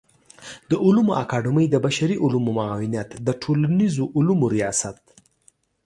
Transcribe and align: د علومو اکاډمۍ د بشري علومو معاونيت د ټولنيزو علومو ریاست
د 0.69 0.71
علومو 0.85 1.13
اکاډمۍ 1.23 1.65
د 1.69 1.75
بشري 1.85 2.15
علومو 2.23 2.49
معاونيت 2.57 3.09
د 3.25 3.27
ټولنيزو 3.41 4.05
علومو 4.17 4.45
ریاست 4.55 5.03